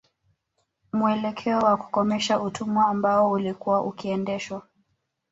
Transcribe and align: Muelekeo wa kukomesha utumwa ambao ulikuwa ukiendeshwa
Muelekeo 0.91 1.59
wa 1.59 1.77
kukomesha 1.77 2.39
utumwa 2.41 2.85
ambao 2.87 3.31
ulikuwa 3.31 3.81
ukiendeshwa 3.83 4.61